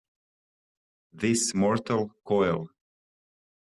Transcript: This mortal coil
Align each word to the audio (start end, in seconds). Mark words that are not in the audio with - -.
This 1.13 1.53
mortal 1.53 2.15
coil 2.23 2.71